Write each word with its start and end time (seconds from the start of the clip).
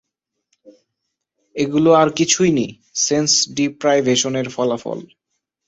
এগুলি 1.55 1.91
আর 1.95 2.09
কিছুই 2.17 2.51
নী, 2.51 2.67
সেন্স 2.97 3.31
ডিপ্রাইভেশনের 3.55 4.47
ফলাফল। 4.49 4.99